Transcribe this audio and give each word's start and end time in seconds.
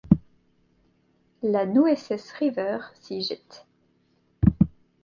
La 1.43 1.67
Nueces 1.67 2.31
River 2.39 2.79
s'y 3.01 3.21
jette. 3.21 3.67